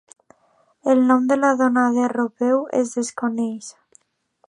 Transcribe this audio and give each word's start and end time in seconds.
El 0.93 1.01
nom 1.11 1.27
de 1.33 1.37
la 1.43 1.53
dona 1.61 1.85
de 1.99 2.09
Roupen 2.17 2.67
es 2.83 2.97
desconeix. 3.01 3.73